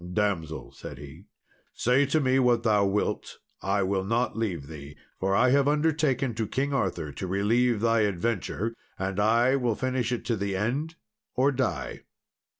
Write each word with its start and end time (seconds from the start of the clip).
"Damsel," 0.15 0.71
said 0.71 0.97
he, 0.97 1.25
"say 1.75 2.07
to 2.07 2.19
me 2.19 2.39
what 2.39 2.63
thou 2.63 2.83
wilt, 2.87 3.37
I 3.61 3.83
will 3.83 4.03
not 4.03 4.35
leave 4.35 4.65
thee; 4.65 4.95
for 5.19 5.35
I 5.35 5.51
have 5.51 5.67
undertaken 5.67 6.33
to 6.33 6.47
King 6.47 6.73
Arthur 6.73 7.11
to 7.11 7.27
relieve 7.27 7.81
thy 7.81 7.99
adventure, 7.99 8.73
and 8.97 9.19
I 9.19 9.55
will 9.57 9.75
finish 9.75 10.11
it 10.11 10.25
to 10.25 10.35
the 10.35 10.55
end, 10.55 10.95
or 11.35 11.51
die." 11.51 12.01